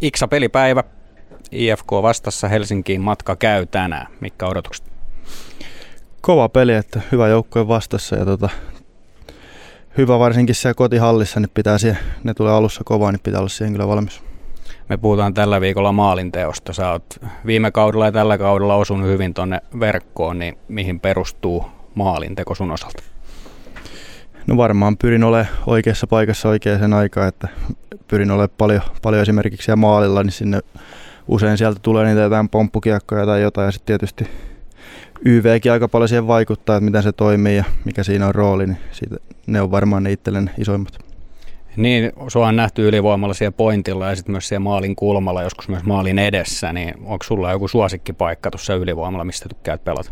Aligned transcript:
Iksa 0.00 0.28
pelipäivä. 0.28 0.84
IFK 1.52 1.92
vastassa 1.92 2.48
Helsinkiin 2.48 3.00
matka 3.00 3.36
käy 3.36 3.66
tänään. 3.66 4.06
Mikä 4.20 4.46
odotukset? 4.46 4.84
Kova 6.20 6.48
peli, 6.48 6.74
että 6.74 7.00
hyvä 7.12 7.28
joukkue 7.28 7.68
vastassa 7.68 8.16
ja 8.16 8.24
tota, 8.24 8.48
hyvä 9.98 10.18
varsinkin 10.18 10.54
siellä 10.54 10.74
kotihallissa, 10.74 11.40
niin 11.40 11.50
pitää 11.54 11.78
siihen, 11.78 11.98
ne 12.24 12.34
tulee 12.34 12.52
alussa 12.52 12.84
kovaa, 12.84 13.12
niin 13.12 13.20
pitää 13.20 13.40
olla 13.40 13.48
siihen 13.48 13.72
kyllä 13.72 13.88
valmis. 13.88 14.22
Me 14.88 14.96
puhutaan 14.96 15.34
tällä 15.34 15.60
viikolla 15.60 15.92
maalinteosta. 15.92 16.72
Sä 16.72 16.90
oot 16.90 17.04
viime 17.46 17.70
kaudella 17.70 18.04
ja 18.04 18.12
tällä 18.12 18.38
kaudella 18.38 18.74
osunut 18.74 19.08
hyvin 19.08 19.34
tonne 19.34 19.60
verkkoon, 19.80 20.38
niin 20.38 20.58
mihin 20.68 21.00
perustuu 21.00 21.64
maalinteko 21.94 22.54
sun 22.54 22.70
osalta? 22.70 23.02
No 24.48 24.56
varmaan 24.56 24.96
pyrin 24.96 25.24
olemaan 25.24 25.54
oikeassa 25.66 26.06
paikassa 26.06 26.48
oikeaan 26.48 26.92
aikaan, 26.92 27.28
että 27.28 27.48
pyrin 28.08 28.30
olemaan 28.30 28.48
paljon, 28.58 28.80
paljon 29.02 29.22
esimerkiksi 29.22 29.76
maalilla, 29.76 30.22
niin 30.22 30.32
sinne 30.32 30.60
usein 31.28 31.58
sieltä 31.58 31.80
tulee 31.82 32.06
niitä 32.06 32.20
jotain 32.20 32.48
pomppukiekkoja 32.48 33.26
tai 33.26 33.42
jotain 33.42 33.66
ja 33.66 33.72
sitten 33.72 33.86
tietysti 33.86 34.30
YVkin 35.24 35.72
aika 35.72 35.88
paljon 35.88 36.08
siihen 36.08 36.26
vaikuttaa, 36.26 36.76
että 36.76 36.84
miten 36.84 37.02
se 37.02 37.12
toimii 37.12 37.56
ja 37.56 37.64
mikä 37.84 38.02
siinä 38.02 38.26
on 38.26 38.34
rooli, 38.34 38.66
niin 38.66 38.78
siitä, 38.90 39.16
ne 39.46 39.60
on 39.60 39.70
varmaan 39.70 40.02
ne 40.02 40.12
itselleen 40.12 40.50
isoimmat. 40.58 40.98
Niin, 41.76 42.12
sua 42.28 42.48
on 42.48 42.56
nähty 42.56 42.88
ylivoimalla 42.88 43.34
siellä 43.34 43.52
pointilla 43.56 44.08
ja 44.08 44.16
sitten 44.16 44.32
myös 44.32 44.48
siellä 44.48 44.64
maalin 44.64 44.96
kulmalla, 44.96 45.42
joskus 45.42 45.68
myös 45.68 45.84
maalin 45.84 46.18
edessä, 46.18 46.72
niin 46.72 46.94
onko 47.04 47.24
sulla 47.24 47.52
joku 47.52 47.68
suosikkipaikka 47.68 48.50
tuossa 48.50 48.74
ylivoimalla, 48.74 49.24
mistä 49.24 49.48
tykkäät 49.48 49.84
pelata? 49.84 50.10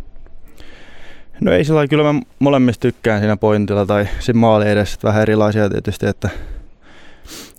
No 1.40 1.52
ei 1.52 1.64
sillä 1.64 1.88
kyllä 1.88 2.12
mä 2.12 2.20
molemmista 2.38 2.80
tykkään 2.80 3.20
siinä 3.20 3.36
pointilla 3.36 3.86
tai 3.86 4.08
siinä 4.20 4.40
maali 4.40 4.68
edessä, 4.68 4.98
vähän 5.02 5.22
erilaisia 5.22 5.70
tietysti, 5.70 6.06
että 6.06 6.30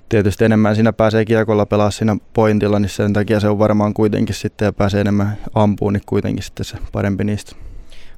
tietysti 0.09 0.45
enemmän 0.45 0.76
siinä 0.76 0.94
pääsee 0.94 1.26
kiekolla 1.26 1.66
pelaa 1.66 1.91
siinä 1.91 2.18
pointilla, 2.34 2.80
niin 2.80 2.90
sen 2.90 3.13
takia 3.13 3.40
se 3.40 3.49
on 3.49 3.59
varmaan 3.59 3.94
kuitenkin 3.94 4.35
sitten 4.35 4.66
ja 4.66 4.73
pääsee 4.73 5.02
enemmän 5.02 5.38
ampuun, 5.55 5.94
niin 5.94 6.04
kuitenkin 6.05 6.43
sitten 6.43 6.66
se 6.66 6.77
parempi 6.91 7.24
niistä. 7.24 7.55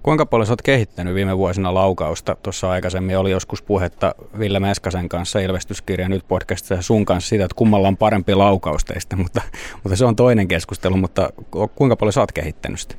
Kuinka 0.04 0.26
paljon 0.26 0.46
sä 0.48 0.54
oot 0.54 0.62
kehittänyt 0.62 1.16
viime 1.16 1.38
vuosina 1.38 1.74
laukausta? 1.74 2.38
Tuossa 2.44 2.70
aikaisemmin 2.70 3.18
oli 3.18 3.32
joskus 3.32 3.62
puhetta 3.62 4.16
Ville 4.40 4.60
Meskasen 4.60 5.10
kanssa 5.10 5.40
ilmestyskirja 5.40 6.10
nyt 6.10 6.28
podcastissa 6.28 6.82
sun 6.82 7.06
kanssa 7.06 7.30
siitä, 7.30 7.46
että 7.46 7.56
kummalla 7.56 7.88
on 7.88 7.98
parempi 7.98 8.36
laukaus 8.36 8.86
teistä, 8.86 9.16
mutta, 9.24 9.42
mutta 9.84 9.96
se 9.96 10.06
on 10.06 10.16
toinen 10.16 10.48
keskustelu, 10.48 10.98
mutta 10.98 11.30
kuinka 11.76 11.96
paljon 11.96 12.14
sä 12.14 12.22
oot 12.22 12.32
kehittänyt 12.32 12.80
sitä? 12.80 12.96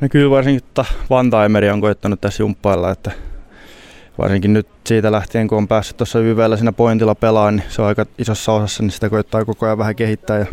No 0.00 0.08
kyllä 0.10 0.30
varsinkin 0.30 0.68
Vantaimeri 1.10 1.70
on 1.70 1.80
koittanut 1.80 2.20
tässä 2.20 2.42
jumppailla, 2.42 2.90
että 2.90 3.10
varsinkin 4.18 4.52
nyt 4.52 4.66
siitä 4.86 5.12
lähtien, 5.12 5.48
kun 5.48 5.58
on 5.58 5.68
päässyt 5.68 5.96
tuossa 5.96 6.18
YVllä 6.18 6.56
siinä 6.56 6.72
pointilla 6.72 7.14
pelaan, 7.14 7.56
niin 7.56 7.66
se 7.68 7.82
on 7.82 7.88
aika 7.88 8.06
isossa 8.18 8.52
osassa, 8.52 8.82
niin 8.82 8.90
sitä 8.90 9.10
koittaa 9.10 9.44
koko 9.44 9.66
ajan 9.66 9.78
vähän 9.78 9.96
kehittää. 9.96 10.38
Ja 10.38 10.46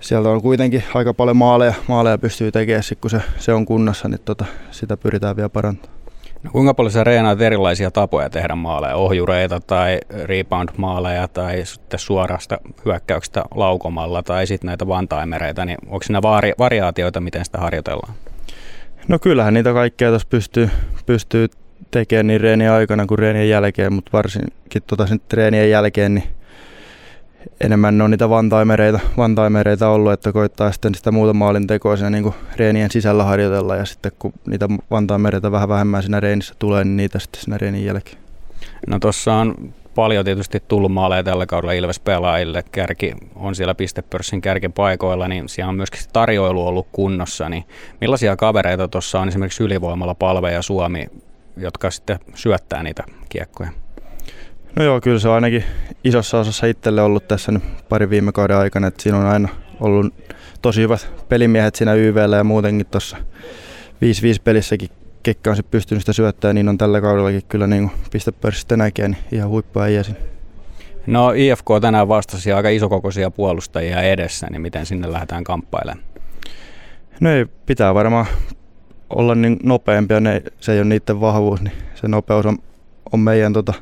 sieltä 0.00 0.28
on 0.28 0.42
kuitenkin 0.42 0.84
aika 0.94 1.14
paljon 1.14 1.36
maaleja, 1.36 1.74
maaleja 1.88 2.18
pystyy 2.18 2.52
tekemään, 2.52 2.82
kun 3.00 3.10
se, 3.10 3.22
se 3.38 3.52
on 3.52 3.66
kunnossa, 3.66 4.08
niin 4.08 4.20
tota, 4.24 4.44
sitä 4.70 4.96
pyritään 4.96 5.36
vielä 5.36 5.48
parantamaan. 5.48 5.99
No 6.42 6.50
kuinka 6.50 6.74
paljon 6.74 6.92
sä 6.92 7.04
reenaat 7.04 7.40
erilaisia 7.40 7.90
tapoja 7.90 8.30
tehdä 8.30 8.54
maaleja, 8.54 8.96
ohjureita 8.96 9.60
tai 9.60 9.98
rebound-maaleja 10.24 11.28
tai 11.28 11.66
sitten 11.66 12.00
suorasta 12.00 12.58
hyökkäyksestä 12.84 13.44
laukomalla 13.54 14.22
tai 14.22 14.46
sitten 14.46 14.66
näitä 14.66 14.88
vantaimereita, 14.88 15.64
niin 15.64 15.78
onko 15.86 16.02
siinä 16.02 16.22
vari- 16.22 16.54
variaatioita, 16.58 17.20
miten 17.20 17.44
sitä 17.44 17.58
harjoitellaan? 17.58 18.14
No 19.08 19.18
kyllähän 19.18 19.54
niitä 19.54 19.72
kaikkea 19.72 20.08
tuossa 20.08 20.28
pystyy, 20.30 20.70
pystyy 21.06 21.48
tekemään 21.90 22.26
niin 22.26 22.40
reenien 22.40 22.72
aikana 22.72 23.06
kuin 23.06 23.18
reenien 23.18 23.48
jälkeen, 23.48 23.92
mutta 23.92 24.10
varsinkin 24.12 24.82
tota 24.86 25.06
treenien 25.28 25.70
jälkeen 25.70 26.14
niin 26.14 26.28
enemmän 27.60 27.98
ne 27.98 28.04
on 28.04 28.10
niitä 28.10 28.30
vantaimereita, 28.30 29.00
vantaimereita 29.16 29.88
ollut, 29.88 30.12
että 30.12 30.32
koittaa 30.32 30.72
sitten 30.72 30.94
sitä 30.94 31.10
muuta 31.12 31.32
maalin 31.32 31.66
tekoa 31.66 31.96
siinä 31.96 32.10
niin 32.10 32.34
reenien 32.56 32.90
sisällä 32.90 33.24
harjoitella 33.24 33.76
ja 33.76 33.84
sitten 33.84 34.12
kun 34.18 34.32
niitä 34.46 34.68
vantaimereita 34.90 35.52
vähän 35.52 35.68
vähemmän 35.68 36.02
siinä 36.02 36.20
reenissä 36.20 36.54
tulee, 36.58 36.84
niin 36.84 36.96
niitä 36.96 37.18
sitten 37.18 37.42
siinä 37.42 37.58
reenin 37.58 37.84
jälkeen. 37.84 38.18
No 38.86 38.98
tuossa 38.98 39.34
on 39.34 39.72
paljon 39.94 40.24
tietysti 40.24 40.62
tullut 40.68 40.92
maaleja 40.92 41.22
tällä 41.22 41.46
kaudella 41.46 41.72
Ilves-pelaajille. 41.72 42.64
Kärki 42.72 43.14
on 43.36 43.54
siellä 43.54 43.74
pistepörssin 43.74 44.40
kärkipaikoilla, 44.40 45.28
niin 45.28 45.48
siellä 45.48 45.68
on 45.68 45.76
myöskin 45.76 46.00
tarjoilu 46.12 46.66
ollut 46.66 46.86
kunnossa. 46.92 47.48
Niin 47.48 47.64
millaisia 48.00 48.36
kavereita 48.36 48.88
tuossa 48.88 49.20
on 49.20 49.28
esimerkiksi 49.28 49.62
ylivoimalla 49.62 50.14
Palve 50.14 50.52
ja 50.52 50.62
Suomi, 50.62 51.06
jotka 51.56 51.90
sitten 51.90 52.18
syöttää 52.34 52.82
niitä 52.82 53.04
kiekkoja? 53.28 53.70
No 54.76 54.84
joo, 54.84 55.00
kyllä 55.00 55.18
se 55.18 55.28
on 55.28 55.34
ainakin 55.34 55.64
isossa 56.04 56.38
osassa 56.38 56.66
itselle 56.66 57.02
ollut 57.02 57.28
tässä 57.28 57.52
nyt 57.52 57.62
pari 57.88 58.10
viime 58.10 58.32
kauden 58.32 58.56
aikana, 58.56 58.86
että 58.86 59.02
siinä 59.02 59.18
on 59.18 59.26
aina 59.26 59.48
ollut 59.80 60.14
tosi 60.62 60.82
hyvät 60.82 61.12
pelimiehet 61.28 61.74
siinä 61.74 61.94
YVllä 61.94 62.36
ja 62.36 62.44
muutenkin 62.44 62.86
tuossa 62.86 63.16
5-5 63.16 63.20
pelissäkin 64.44 64.88
kekkä 65.22 65.50
on 65.50 65.56
se 65.56 65.62
pystynyt 65.62 66.02
sitä 66.02 66.12
syöttämään, 66.12 66.54
niin 66.54 66.68
on 66.68 66.78
tällä 66.78 67.00
kaudellakin 67.00 67.42
kyllä 67.48 67.66
niin 67.66 67.90
pistepörssistä 68.12 68.76
näkee, 68.76 69.08
niin 69.08 69.24
ihan 69.32 69.50
huippuäijä 69.50 70.02
siinä. 70.02 70.20
No 71.06 71.32
IFK 71.36 71.66
tänään 71.80 72.08
vastasi 72.08 72.52
aika 72.52 72.68
isokokoisia 72.68 73.30
puolustajia 73.30 74.02
edessä, 74.02 74.46
niin 74.50 74.62
miten 74.62 74.86
sinne 74.86 75.12
lähdetään 75.12 75.44
kamppailemaan? 75.44 76.06
No 77.20 77.30
ei, 77.30 77.46
pitää 77.66 77.94
varmaan 77.94 78.26
olla 79.10 79.34
niin 79.34 79.56
nopeampia, 79.62 80.20
ne, 80.20 80.42
se 80.60 80.72
ei 80.72 80.78
ole 80.78 80.88
niiden 80.88 81.20
vahvuus, 81.20 81.60
niin 81.60 81.72
se 81.94 82.08
nopeus 82.08 82.46
on, 82.46 82.58
on 83.12 83.20
meidän 83.20 83.52
tota, 83.52 83.74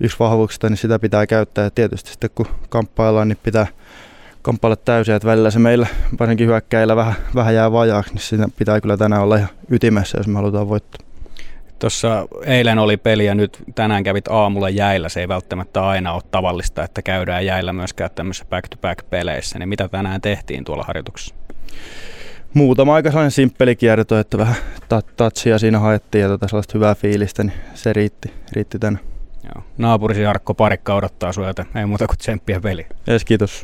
yksi 0.00 0.18
vahvuuksista, 0.18 0.68
niin 0.68 0.76
sitä 0.76 0.98
pitää 0.98 1.26
käyttää. 1.26 1.64
Ja 1.64 1.70
tietysti 1.70 2.10
sitten 2.10 2.30
kun 2.34 2.46
kamppaillaan, 2.68 3.28
niin 3.28 3.38
pitää 3.42 3.66
kamppailla 4.42 4.76
täysin, 4.76 5.14
että 5.14 5.28
välillä 5.28 5.50
se 5.50 5.58
meillä 5.58 5.86
varsinkin 6.20 6.46
hyökkäillä 6.46 6.96
vähän, 6.96 7.14
vähän 7.34 7.54
jää 7.54 7.72
vajaaksi, 7.72 8.14
niin 8.14 8.22
siinä 8.22 8.46
pitää 8.58 8.80
kyllä 8.80 8.96
tänään 8.96 9.22
olla 9.22 9.36
ihan 9.36 9.48
ytimessä, 9.70 10.18
jos 10.18 10.26
me 10.26 10.34
halutaan 10.34 10.68
voittaa. 10.68 11.06
Tuossa 11.78 12.28
eilen 12.44 12.78
oli 12.78 12.96
peli 12.96 13.26
ja 13.26 13.34
nyt 13.34 13.62
tänään 13.74 14.04
kävit 14.04 14.28
aamulla 14.28 14.70
jäillä. 14.70 15.08
Se 15.08 15.20
ei 15.20 15.28
välttämättä 15.28 15.86
aina 15.86 16.12
ole 16.12 16.22
tavallista, 16.30 16.84
että 16.84 17.02
käydään 17.02 17.46
jäillä 17.46 17.72
myöskään 17.72 18.10
tämmöisissä 18.14 18.46
back-to-back-peleissä. 18.50 19.58
Niin 19.58 19.68
mitä 19.68 19.88
tänään 19.88 20.20
tehtiin 20.20 20.64
tuolla 20.64 20.84
harjoituksessa? 20.86 21.34
Muutama 22.54 22.94
aika 22.94 23.10
sellainen 23.10 23.30
simppeli 23.30 23.76
kierto, 23.76 24.18
että 24.18 24.38
vähän 24.38 24.54
touchia 25.16 25.58
siinä 25.58 25.78
haettiin 25.78 26.22
ja 26.22 26.28
tota 26.28 26.48
sellaista 26.48 26.72
hyvää 26.74 26.94
fiilistä, 26.94 27.44
niin 27.44 27.54
se 27.74 27.92
riitti, 27.92 28.32
riitti 28.52 28.78
tänään. 28.78 29.13
Joo. 29.44 29.64
Naapurisi 29.78 30.22
Jarkko 30.22 30.54
Parikka 30.54 30.94
odottaa 30.94 31.32
sinua, 31.32 31.48
ei 31.74 31.86
muuta 31.86 32.06
kuin 32.06 32.18
tsemppiä 32.18 32.60
peli. 32.60 32.86
Yes, 33.08 33.24
kiitos. 33.24 33.62